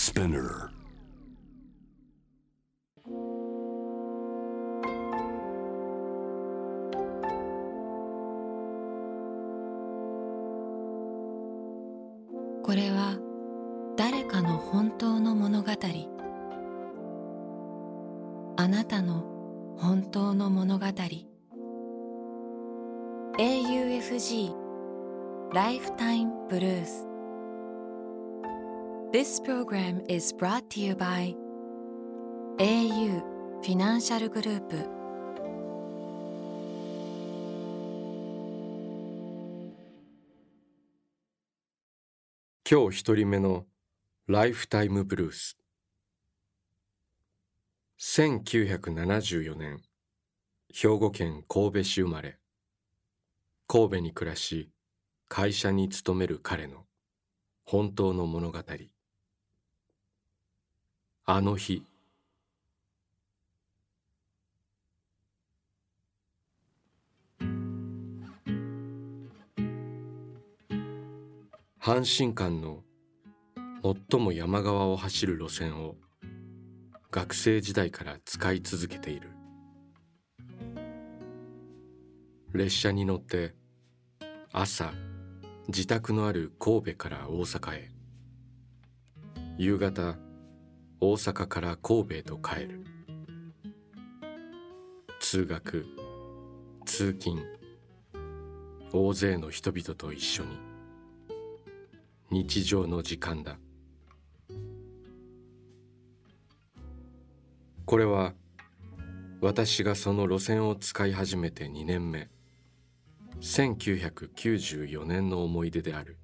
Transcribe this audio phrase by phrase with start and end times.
[0.00, 0.70] Spinner.
[29.12, 31.34] This program is brought to you by
[32.60, 33.20] au
[33.60, 34.76] フィナンシャルグループ
[42.70, 43.66] 今日一人目の
[44.28, 45.58] ライフタイムブルース
[47.98, 49.82] 1974年
[50.72, 52.38] 兵庫県神戸市生まれ
[53.66, 54.70] 神戸に暮らし
[55.28, 56.84] 会社に勤める彼の
[57.64, 58.60] 本当の物語
[61.32, 61.84] あの日。
[71.80, 72.82] 阪神間の
[74.10, 75.94] 最も山側を走る路線を
[77.12, 79.30] 学生時代から使い続けている。
[82.52, 83.54] 列車に乗って
[84.50, 84.92] 朝
[85.68, 87.90] 自宅のある神戸から大阪へ。
[89.58, 90.16] 夕方
[91.02, 92.84] 大阪から神戸へと帰る。
[95.18, 95.86] 通学
[96.84, 97.42] 通勤
[98.92, 100.58] 大勢の人々と一緒に。
[102.30, 103.58] 日常の時間だ。
[107.86, 108.34] これは
[109.40, 112.28] 私がその路線を使い始めて2年目。
[113.40, 116.19] 1994年の思い出である。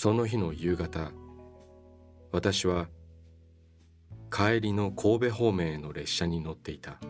[0.00, 1.10] その日の夕方
[2.30, 2.86] 私は
[4.30, 7.00] 帰りの神戸方面への列車に乗っていた。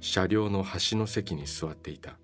[0.00, 2.16] 車両の端の席に座っていた。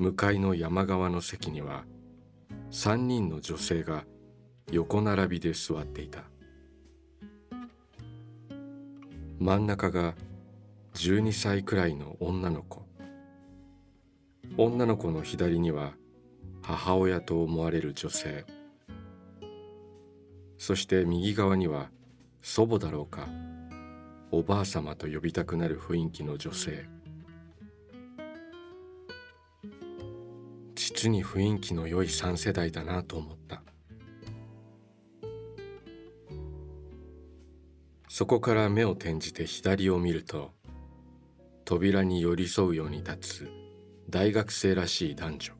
[0.00, 1.84] 向かいの山側の席には
[2.72, 4.06] 3人の女性が
[4.72, 6.24] 横並びで座っていた。
[9.38, 10.16] 真ん中が
[10.94, 12.86] 12歳くらいの女の子。
[14.58, 15.92] 女の子の左には
[16.62, 18.46] 母親と思われる女性。
[20.56, 21.90] そして右側には
[22.40, 23.28] 祖母だろうか
[24.30, 26.86] おばあさまと呼びたくなる雰囲気の女性。
[30.74, 33.62] 実に雰囲気の良い三世代だなと思った。
[38.08, 40.52] そこから目を転じて左を見ると
[41.66, 43.65] 扉に寄り添うように立つ
[44.08, 45.52] 大学生らしい男女。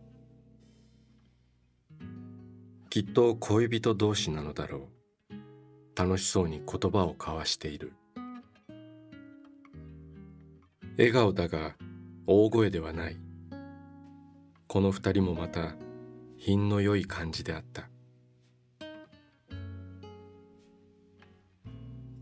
[2.90, 4.88] きっと恋人同士なのだろ
[5.32, 5.98] う。
[5.98, 7.92] 楽しそうに言葉を交わしている。
[10.96, 11.74] 笑顔だが
[12.26, 13.16] 大声ではない。
[14.68, 15.74] この二人もまた
[16.38, 17.88] 品の良い感じであった。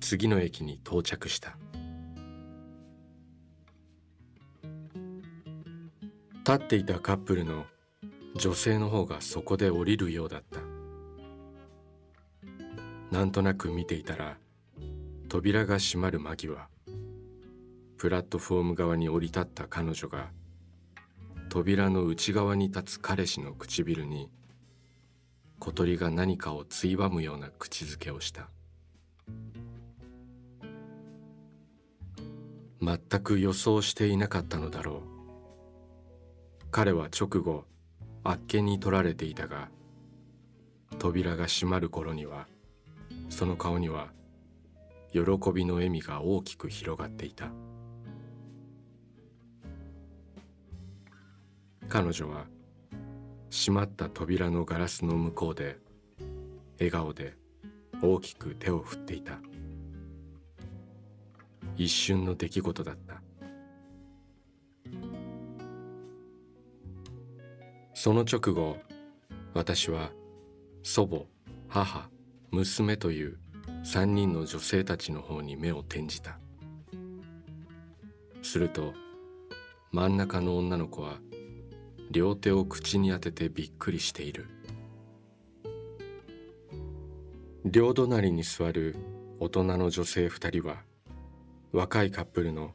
[0.01, 1.59] 次の駅に到着した。
[6.47, 7.65] 立っていたカップルの
[8.37, 10.60] 女性の方がそこで降りるようだった。
[13.10, 14.37] なんとなく見ていたら
[15.31, 16.69] 扉が閉まる間際
[17.97, 20.32] プラットフォーム側に降り立った彼女が
[21.49, 24.28] 扉の内側に立つ彼氏の唇に
[25.61, 28.50] 小鳥が何かをついばむような口づけをした。
[32.82, 35.13] 全く予想していなかったのだろう。
[36.77, 37.67] 彼は直後
[38.25, 39.69] あっけに取られていたが
[40.99, 42.49] 扉が閉まる頃には
[43.29, 44.09] その顔には
[45.12, 45.21] 喜
[45.55, 47.53] びの笑みが大きく広がっていた。
[51.88, 52.47] 彼女は
[53.53, 55.79] 閉まった扉のガラスの向こうで
[56.81, 57.37] 笑顔で
[58.03, 59.38] 大きく手を振っていた。
[61.77, 63.24] 一瞬の出来事だった。
[68.05, 68.77] その直後
[69.55, 70.11] 私は
[70.83, 71.23] 祖母
[71.69, 72.11] 母
[72.51, 73.39] 娘という
[73.83, 76.39] 三人の女性たちの方に目を転じた。
[78.43, 78.93] すると
[79.91, 81.17] 真ん中の女の子は
[82.11, 84.51] 両手を口に当ててびっくりしている。
[87.65, 88.97] 両隣に座る
[89.41, 90.83] 大人の女性二人は
[91.73, 92.73] 若いカップルの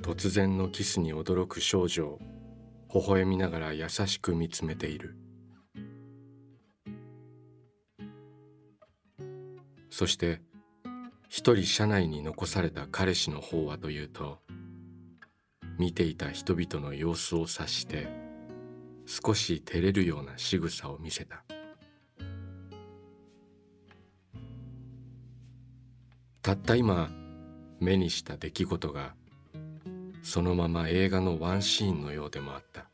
[0.00, 2.20] 突然のキスに驚く少女を
[2.94, 5.16] 微笑みながら優しく見つめている。
[9.90, 10.40] そして
[11.28, 14.38] 一人車内に残された彼氏の方はというと
[15.76, 18.08] 見ていた人々の様子を察して
[19.06, 21.44] 少し照れるような仕草を見せた。
[26.42, 27.10] たった今
[27.80, 29.14] 目にした出来事が
[30.28, 32.84] そのまま映画のワンシーンのようでもあった。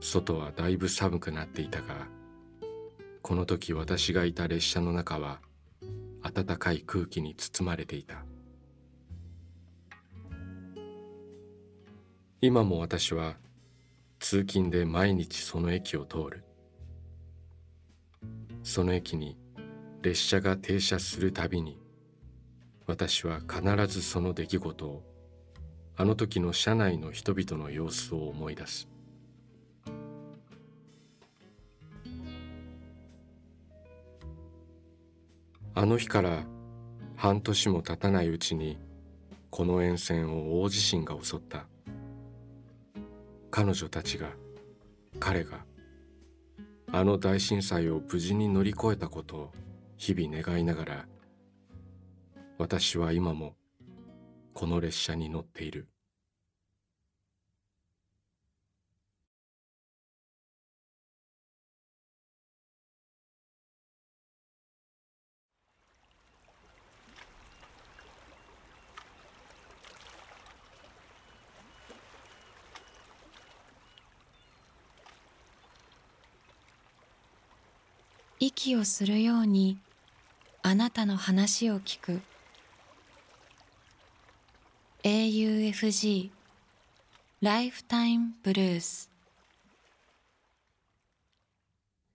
[0.00, 2.08] 外はだいぶ寒くなっていたが
[3.20, 5.40] この時私がいた列車の中は
[6.22, 8.24] 暖かい空気に包まれていた。
[12.40, 13.36] 今も私は
[14.18, 16.44] 通勤で毎日その駅を通る。
[18.62, 19.36] その駅に
[20.00, 21.81] 列車が停車するたびに
[22.86, 25.02] 私は必ずその出来事を
[25.96, 28.88] あの時の車内の人々の様子を思い出す。
[35.74, 36.44] あの日から
[37.16, 38.78] 半年も経たないうちに
[39.50, 41.66] この沿線を大地震が襲った。
[43.50, 44.30] 彼女たちが
[45.20, 45.64] 彼が
[46.90, 49.52] あの大震災を無事に乗り越えたことを
[49.98, 51.06] 日々願いながら
[52.62, 53.56] 私は今も
[54.54, 55.88] この列車に乗っている。
[78.38, 79.78] 息をするように
[80.62, 82.31] あなたの話を聞く。
[85.04, 86.30] AUFG
[87.40, 89.10] ライフタイムブルース。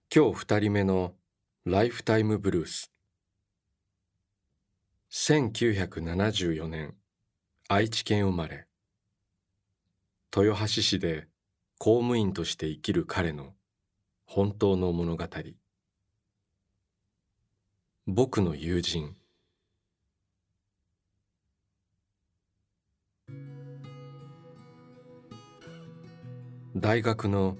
[0.09, 1.11] 今日二人目の
[1.65, 2.89] ライフタイムブルース。
[5.11, 6.95] 1974年
[7.67, 8.67] 愛知県生まれ。
[10.33, 11.27] 豊橋市で
[11.79, 13.53] 公務員として生きる彼の
[14.25, 15.25] 本当の物語。
[18.05, 19.17] 僕の友人。
[26.79, 27.57] 大学の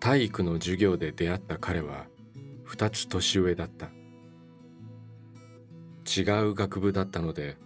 [0.00, 2.08] 体育の授業で出会った彼は
[2.62, 3.86] 二つ年上だった。
[6.04, 7.56] 違う学部だったので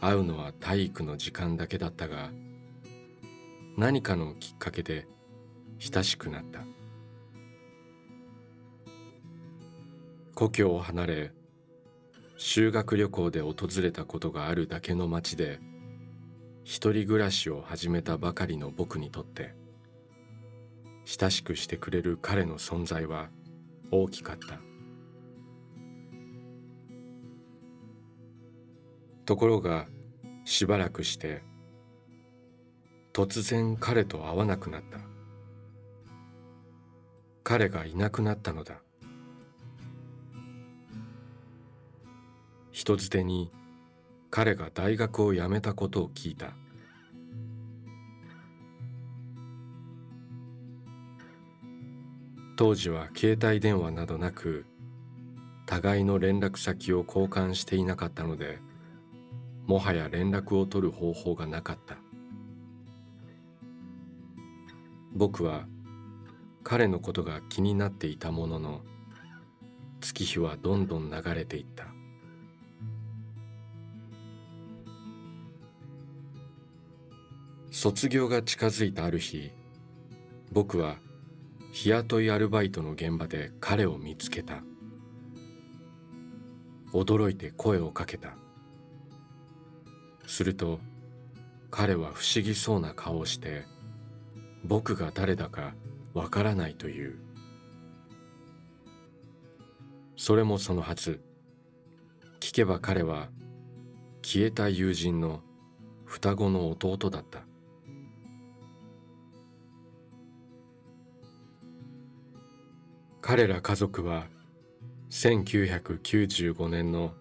[0.00, 2.30] 会うのは体育の時間だけだったが
[3.76, 5.06] 何かのきっかけで
[5.78, 6.58] 親しくなった。
[10.34, 11.32] 故郷を離れ
[12.36, 15.60] 修学旅行で訪れたことがあるだけの町で
[16.70, 19.56] 一人暮らしを始めたばかりの僕にとって
[21.04, 23.28] 親しくしてくれる彼の存在は
[23.90, 24.60] 大きかった。
[29.26, 29.88] ところが
[30.44, 31.42] しばらくして
[33.12, 35.00] 突然彼と会わなくなった。
[37.42, 38.80] 彼がいなくなったのだ。
[42.70, 43.50] 人づてに
[44.30, 46.52] 彼が大学を辞めたことを聞いた。
[52.56, 54.66] 当時は携帯電話などなく
[55.64, 58.58] 互いの連絡先を交換していなかったので
[59.66, 61.96] もはや連絡を取る方法がなかった。
[65.12, 65.66] 僕は
[66.62, 68.82] 彼のことが気になっていたものの
[70.00, 71.86] 月日はどんどん流れていった。
[77.82, 79.50] 卒業が近づいたある日
[80.52, 80.98] 僕は
[81.72, 84.62] 日雇いアルバイトの現場で彼を見つけた。
[86.92, 88.34] 驚いて声をかけた。
[90.26, 90.78] すると
[91.70, 93.64] 彼は不思議そうな顔をして
[94.62, 95.72] 僕が誰だか
[96.12, 97.18] わからないという。
[100.18, 101.22] それもそのはず。
[102.40, 103.30] 聞けば彼は
[104.20, 105.40] 消えた友人の
[106.04, 107.49] 双子の弟だった。
[113.30, 114.26] 彼ら家族は
[115.10, 117.12] 1995年の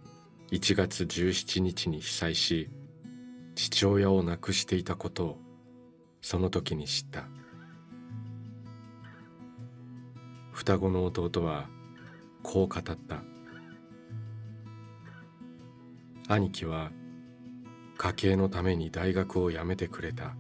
[0.50, 2.68] 1月17日に被災し
[3.54, 5.38] 父親を亡くしていたことを
[6.20, 7.26] その時に知った。
[10.52, 11.70] 双子の弟は
[12.42, 13.22] こう語った。
[16.28, 16.90] 兄貴は
[18.00, 20.34] 家計のために大学を辞めてくれた。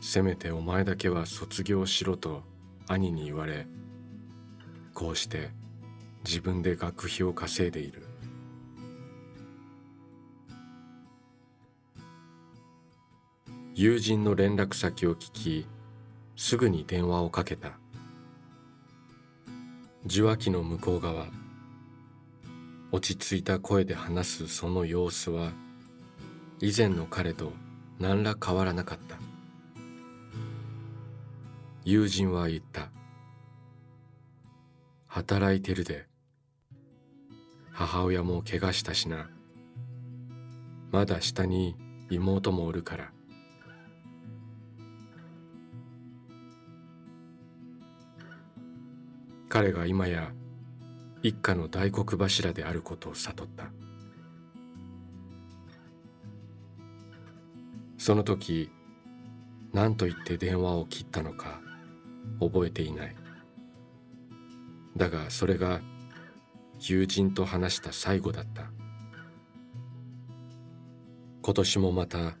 [0.00, 2.53] せめてお前だけは卒業しろと
[2.88, 3.66] 兄に言われ
[4.92, 5.50] こうして
[6.24, 8.02] 自分で学費を稼いでいる。
[13.74, 15.66] 友人の連絡先を聞き
[16.36, 17.72] すぐに電話をかけた。
[20.06, 21.26] 受話器の向こう側
[22.92, 25.52] 落ち着いた声で話すその様子は
[26.60, 27.52] 以前の彼と
[27.98, 29.23] 何ら変わらなかった。
[31.86, 32.88] 友人は言った。
[35.06, 36.06] 働いてるで。
[37.72, 39.28] 母親も怪我したしな。
[40.90, 41.76] まだ下に
[42.08, 43.12] 妹もおるから。
[49.50, 50.32] 彼が今や
[51.22, 53.66] 一家の大黒柱であることを悟った。
[57.98, 58.70] その時
[59.74, 61.60] 何と言って電話を切ったのか
[62.40, 63.16] 覚えていない。
[64.96, 65.80] だがそれが
[66.80, 68.70] 友人と話した最後だった。
[71.42, 72.36] 今年もまた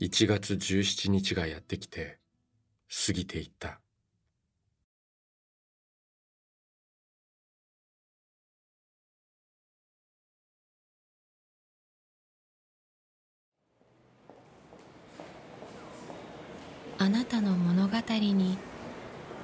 [0.00, 2.18] 1月17日がやってきて
[3.06, 3.80] 過ぎていった。
[16.98, 18.56] あなたの物語に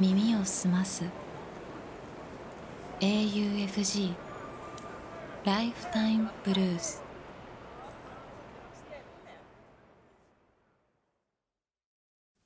[0.01, 1.03] 耳を澄ます。
[3.01, 4.15] AUFG
[5.45, 7.03] ライフタイムブルース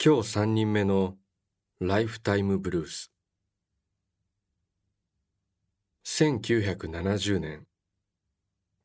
[0.02, 1.16] 今日3人目の
[1.78, 3.12] ライフタイムブルース
[6.04, 7.66] 1970年。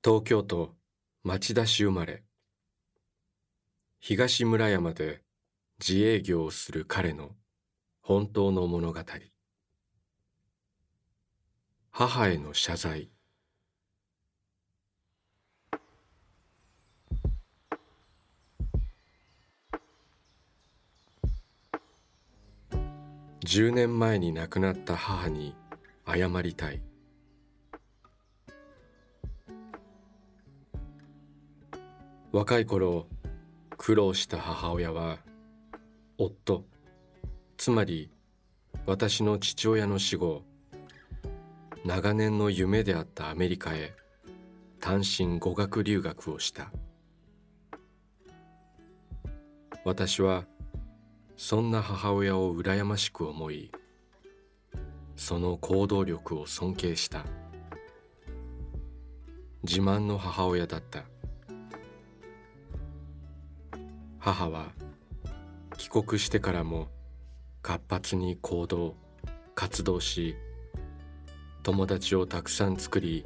[0.03, 0.75] 東京都
[1.23, 2.23] 町田市生まれ。
[3.99, 5.21] 東村山で
[5.79, 7.31] 自営業をする彼の
[8.07, 9.01] 本当の物語。
[11.91, 13.09] 母への謝罪。
[23.41, 25.53] 10年前に亡くなった母に
[26.05, 26.81] 謝りたい。
[32.31, 33.09] 若い頃
[33.75, 35.17] 苦労した母親は
[36.17, 36.76] 夫。
[37.57, 38.11] つまり
[38.85, 40.43] 私の父親の死後
[41.83, 43.95] 長年の夢であったアメリカへ
[44.79, 46.71] 単身語学留学をした。
[49.83, 50.45] 私は
[51.35, 53.71] そんな母親を羨ましく思い
[55.15, 57.25] その行動力を尊敬した。
[59.63, 61.05] 自慢の母親だった。
[64.19, 64.67] 母は
[65.77, 66.89] 帰国してからも
[67.67, 68.95] 活発に行動
[69.53, 70.37] 活動し
[71.63, 73.25] 友達をたくさん作り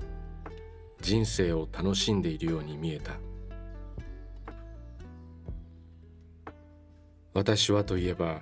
[1.00, 3.20] 人生を楽しんでいるように見えた。
[7.36, 8.42] 私はといえば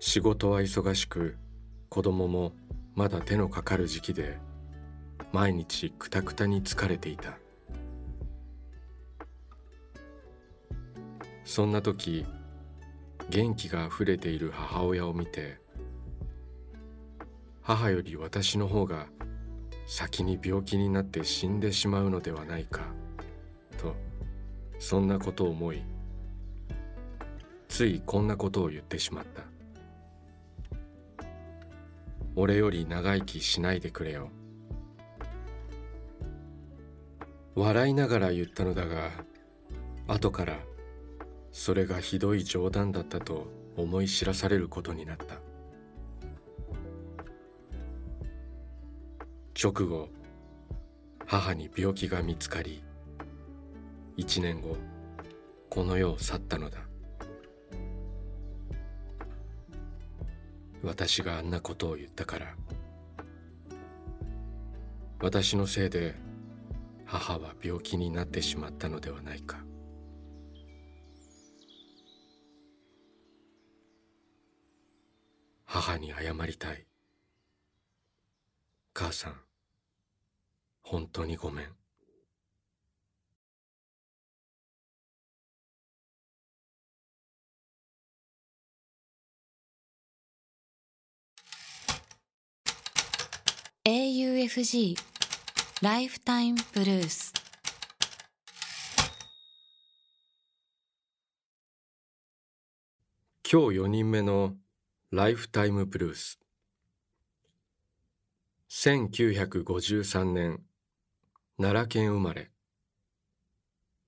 [0.00, 1.36] 仕事は忙しく
[1.90, 2.52] 子供も
[2.96, 4.38] まだ手のかかる時期で
[5.30, 7.38] 毎日くたくたに疲れていた。
[11.44, 12.26] そんな時
[13.30, 15.58] 元気があふれている母親を見て
[17.62, 19.06] 母より私の方が
[19.86, 22.82] 先に病気になって死んでしまうのではないか
[23.78, 23.94] と
[24.78, 25.82] そんなことを思い
[27.68, 29.42] ついこんなことを言ってしまった。
[32.36, 34.30] 俺より長生きしないでくれよ。
[37.54, 39.10] 笑いながら言ったのだが
[40.08, 40.58] 後から
[41.56, 43.46] それがひどい冗談だったと
[43.76, 45.36] 思い知らされることになった。
[49.56, 50.08] 直後
[51.24, 52.82] 母に病気が見つかり
[54.16, 54.76] 一年後
[55.70, 56.80] この世を去ったのだ。
[60.82, 62.56] 私があんなことを言ったから
[65.22, 66.16] 私のせいで
[67.06, 69.64] 母は病気になってしまったのではないか。
[75.74, 76.86] 母に謝りたい。
[78.92, 79.40] 母さん、
[80.82, 81.66] 本当にごめん。
[93.84, 94.96] AUFG
[95.82, 97.34] ライフタイムブルース
[103.50, 104.54] 今日4人目の
[105.16, 106.40] ライフタイムブルース
[108.68, 110.60] 1953年
[111.56, 112.50] 奈良県生まれ。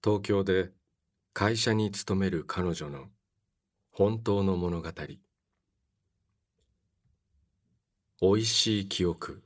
[0.02, 0.72] 東京で
[1.32, 3.04] 会社に勤める彼女の
[3.92, 4.90] 本当の物語。
[8.20, 9.45] おいしい記憶。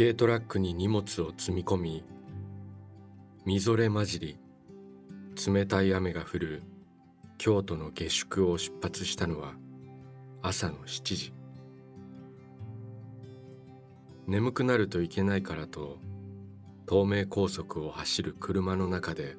[0.00, 2.04] 軽トラックに荷物を積み込み
[3.44, 4.38] みぞれ混じり
[5.46, 6.62] 冷たい雨が降る
[7.36, 9.52] 京都の下宿を出発したのは
[10.40, 11.34] 朝の7時。
[14.26, 15.98] 眠くなるといけないからと
[16.88, 19.36] 東名高速を走る車の中で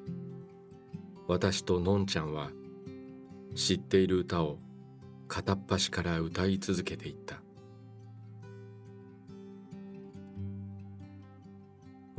[1.26, 2.52] 私とのんちゃんは
[3.56, 4.60] 知っている歌を
[5.26, 7.41] 片っ端から歌い続けていった。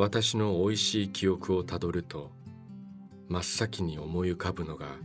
[0.03, 2.29] 私のおいしい記憶をたどると
[3.29, 4.98] 真っ先に思い浮かぶのが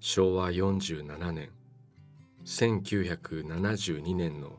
[0.00, 1.48] 昭和47年
[2.44, 4.58] 1972年の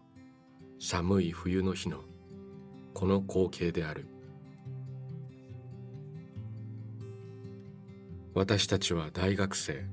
[0.80, 2.00] 寒い冬の日の
[2.96, 4.08] この光景である。
[8.34, 9.86] 私たちは大学生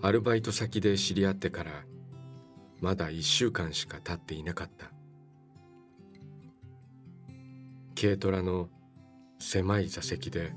[0.00, 1.84] アルバイト先で知り合ってから
[2.80, 5.01] まだ一週間しか経っていなかった。
[8.02, 8.68] 軽トラの
[9.38, 10.52] 狭い座席で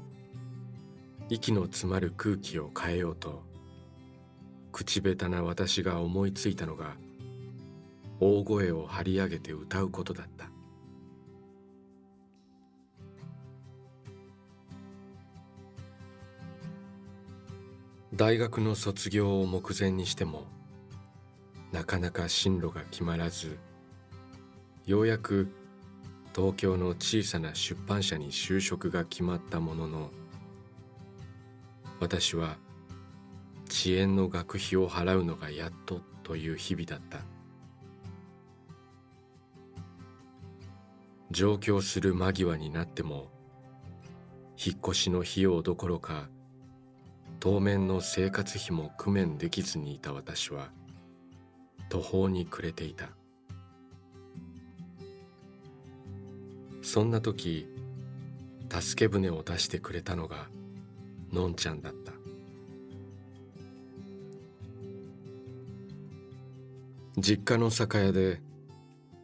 [1.29, 3.43] 息の詰まる空気を変えようと
[4.71, 6.95] 口下手な私が思いついたのが
[8.19, 10.49] 大声を張り上げて歌うことだった。
[18.15, 20.45] 大学の卒業を目前にしても
[21.71, 23.59] なかなか進路が決まらず
[24.87, 25.51] ようやく
[26.35, 30.11] 東京の小さな出版社に就職が決まったものの
[32.01, 32.57] 私は
[33.69, 37.19] 遅延の学費を払うのがやっとという日々だった。
[41.31, 43.27] 上京する間際になっても
[44.57, 46.29] 引っ越しの費用どころか
[47.39, 50.69] 当面の生活費も工面できずにいた私は
[51.89, 53.09] 途方に暮れていた。
[56.85, 57.67] そんな時
[58.69, 60.45] 助け舟を出してくれたのが
[61.33, 62.13] のんちゃんだった。
[67.17, 68.39] 実家の酒屋で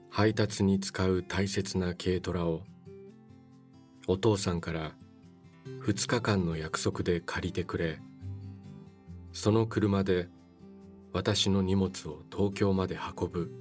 [0.09, 2.61] 配達に使う大切な軽トラを
[4.07, 4.93] お父さんから
[5.85, 7.99] 2日間の約束で借りてくれ
[9.33, 10.29] その車で
[11.13, 13.51] 私の荷物を東京まで運ぶ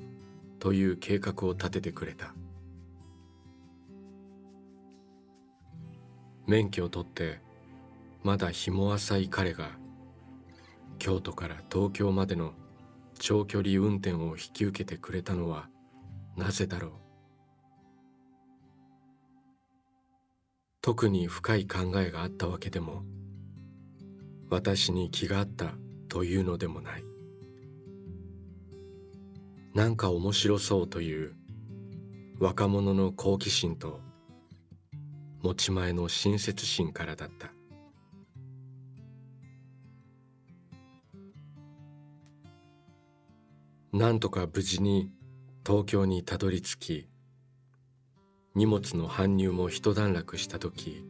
[0.59, 2.35] という計画を立ててくれた。
[6.51, 7.39] 免許を取って
[8.25, 9.71] まだ日も浅い彼が
[10.99, 12.55] 京都から東京までの
[13.21, 15.69] 長距離運転を引き受けてくれたのは
[16.37, 16.91] なぜだろう。
[20.83, 23.05] 特に深い考えがあったわけでも
[24.51, 25.75] 私に気があった
[26.09, 27.05] というのでもない。
[29.73, 31.37] なんか面白そうという
[32.41, 34.01] 若者の好奇心と
[35.43, 37.53] 持ち前の親切心からだった。
[43.93, 45.11] なんとか無事に
[45.67, 47.09] 東京にたどり着き
[48.55, 51.05] 荷物の搬入も一段落した時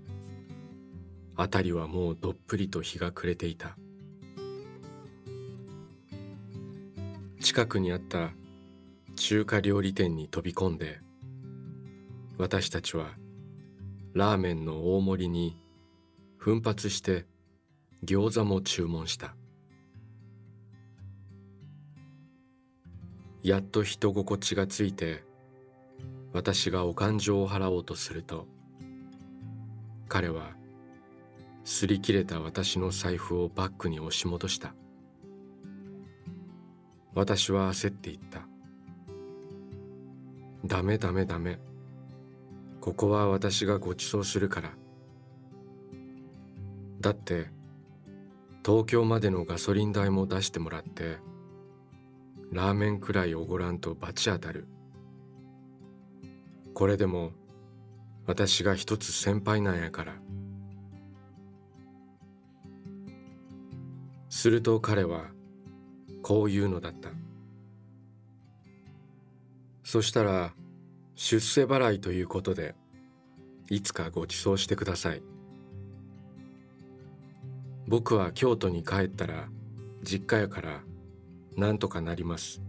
[1.37, 3.77] 辺りはもうどっぷりと日が暮れていた。
[7.41, 8.31] 近くにあった
[9.17, 11.01] 中華料理店に飛び込んで
[12.37, 13.07] 私たちは
[14.13, 15.57] ラーメンの大盛りに
[16.37, 17.27] 奮発して
[18.05, 19.35] 餃子も注文した。
[23.43, 25.25] やっと人心地がついて
[26.33, 28.47] 私がお勘定を払おうとすると
[30.09, 30.51] 彼は
[31.65, 34.75] 擦り切れた私の財布をバッグに押し戻した。
[37.15, 38.47] 私は焦っていった。
[40.65, 41.59] ダメダメダメ。
[42.81, 44.71] ここは私がご馳走するから。
[47.01, 47.49] だって
[48.65, 51.19] 東京までのガソリン代も出してもらって
[52.53, 54.67] ラーメンくらいおごらんと罰当たる。
[56.75, 57.33] これでも
[58.27, 60.15] 私が一つ先輩なんやから。
[64.29, 65.27] すると彼は
[66.23, 67.11] こう言うのだった。
[69.83, 70.55] そしたら
[71.23, 72.75] 出世払いということで
[73.69, 75.23] いつかご馳走してください。
[77.87, 79.51] 僕は京都に帰ったら
[80.03, 80.81] 実家やから
[81.59, 82.63] なんとかなります。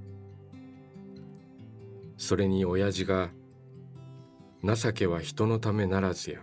[2.18, 3.30] それに親父が
[4.66, 6.42] 情けは人のためならずや。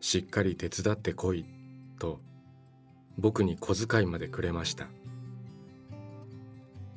[0.00, 1.46] しっかり手伝ってこい
[2.00, 2.18] と
[3.16, 4.88] 僕に小遣いまでくれました。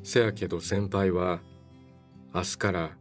[0.01, 1.39] せやけど先輩は
[2.33, 2.97] 明日から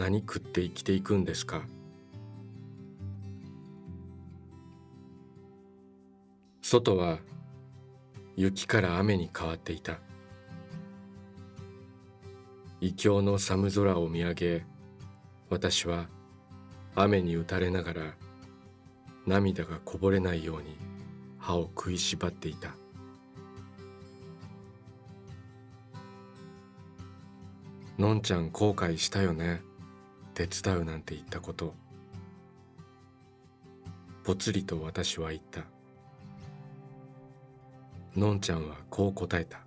[0.00, 1.60] 何食って生きていくんですか？
[6.62, 7.18] 外は
[8.34, 9.98] 雪から雨に変わっていた。
[12.80, 14.64] 異教の寒空を見上げ
[15.50, 16.06] 私は
[16.94, 18.14] 雨に打たれながら
[19.26, 20.78] 涙がこぼれないように
[21.38, 22.70] 歯を食いしばっていた。
[27.98, 29.60] のんちゃん後悔したよね。
[30.46, 31.74] 手伝うなんて言ったこと。
[34.24, 35.64] ぽつりと私は言った。
[38.16, 39.60] のんちゃんはこう答えた。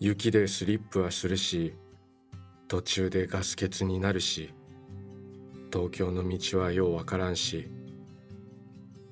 [0.00, 1.74] 雪でスリップはするし
[2.68, 4.52] 途中でガス欠になるし
[5.72, 7.70] 東京の道はようわからんし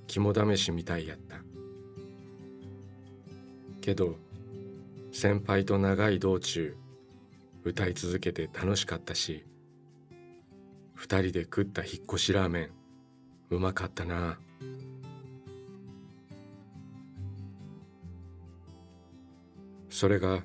[0.07, 1.37] 肝試しみたいやった。
[3.81, 4.17] けど
[5.13, 6.75] 先輩と長い道中
[7.65, 9.45] 歌い続けて楽しかったし
[10.95, 12.71] 二人で食った引っ越しラーメン
[13.51, 14.39] うまかったな。
[19.91, 20.43] それが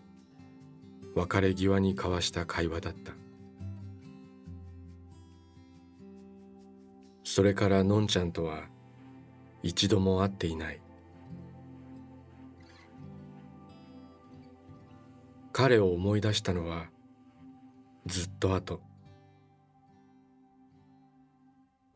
[1.16, 3.14] 別れ際に交わした会話だった。
[7.24, 8.64] それからのんちゃんとは
[9.64, 10.82] 一度も会っていない。
[15.60, 16.86] 彼を思い出したのは
[18.06, 18.80] ずっと後。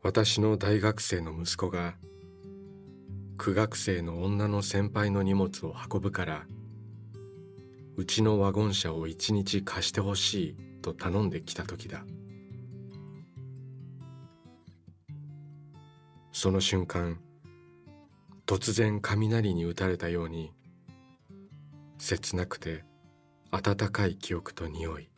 [0.02, 1.94] 私の大学生の息子が
[3.38, 6.44] 苦学生の女の先輩の荷物を運ぶから
[7.96, 12.04] うちのワゴン車を一日貸してほしいと頼んできた時だ。
[16.32, 17.20] その瞬間
[18.44, 20.50] 突然雷に打たれたように
[21.98, 22.82] 切なくて
[23.54, 25.10] 温かい記憶と匂い。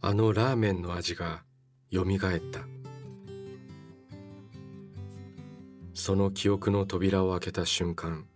[0.00, 1.44] あのラーメンの味が
[1.88, 2.58] よみがえった。
[5.94, 8.26] その記憶の扉を開けた瞬間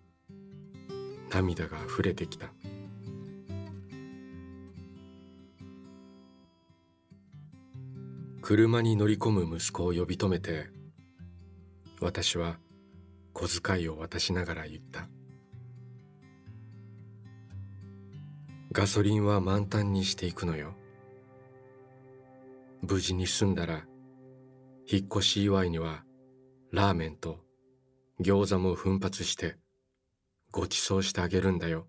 [1.28, 2.52] 涙が溢れてきた。
[8.42, 10.68] 車に乗り込む息子を呼び止めて
[12.00, 12.60] 私は
[13.32, 15.08] 小遣いを渡しながら言った。
[18.78, 20.72] ガソリンは満タンにしていくのよ。
[22.80, 23.82] 無事に済んだら
[24.86, 26.04] 引っ越し祝いには
[26.70, 27.40] ラーメンと
[28.20, 29.56] 餃子も奮発して
[30.52, 31.88] ご馳走してあげるんだよ。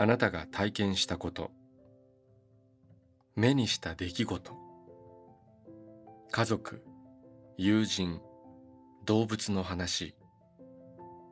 [0.00, 1.50] あなたが体験したこと。
[3.36, 4.52] 目にした出来事。
[6.30, 6.82] 家族
[7.58, 8.18] 友人
[9.04, 10.14] 動物の話。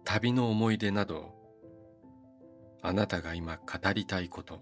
[0.05, 1.35] 旅の思い出など
[2.83, 4.61] あなたが今語りたいこと。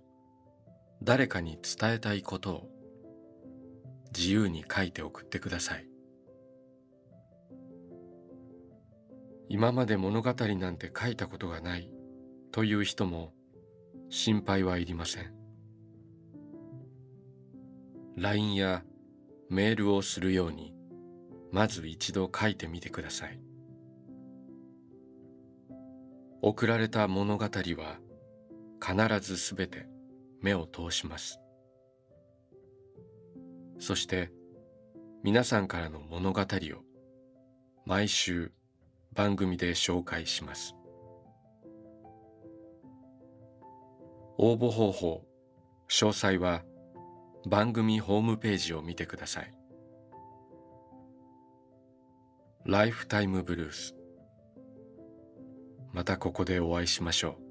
[1.03, 2.69] 誰かに伝えたいことを。
[4.17, 5.89] 自由に書いて送ってください。
[9.49, 11.91] 今まで物語なんて書いたことがない
[12.53, 13.33] という人も
[14.09, 15.33] 心配はいりません。
[18.17, 18.85] LINE や
[19.51, 20.73] メールをするように
[21.53, 23.41] まず一度書いてみてください。
[26.41, 27.99] 送られた物語は
[28.81, 29.89] 必ずすべて
[30.41, 31.41] 目を通します。
[33.79, 34.31] そして
[35.25, 36.47] 皆さんからの物語を
[37.85, 38.53] 毎週
[39.13, 40.76] 番組で紹介します。
[44.39, 45.27] 応募方法。
[45.89, 46.65] 詳細は
[47.47, 49.55] 番組ホームページを見てください。
[52.65, 53.95] ライフタイムブルース
[55.93, 57.47] またここでお会いしましょう。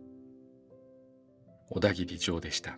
[1.69, 2.78] 小田切城でした。